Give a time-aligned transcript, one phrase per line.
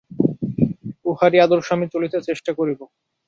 [1.05, 2.79] উহারই আদর্শে আমি চলিতে চেষ্টা করিব।